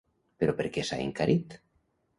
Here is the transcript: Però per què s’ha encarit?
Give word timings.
Però 0.43 0.55
per 0.61 0.65
què 0.79 0.85
s’ha 0.89 1.01
encarit? 1.07 1.59